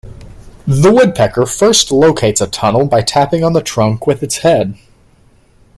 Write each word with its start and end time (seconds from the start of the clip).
The 0.65 0.91
woodpecker 0.91 1.45
first 1.45 1.91
locates 1.91 2.41
a 2.41 2.47
tunnel 2.47 2.87
by 2.87 3.03
tapping 3.03 3.43
on 3.43 3.53
the 3.53 3.61
trunk 3.61 4.07
with 4.07 4.23
its 4.23 4.39
head. 4.39 4.75